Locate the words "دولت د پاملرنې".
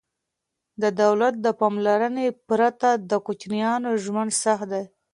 1.01-2.27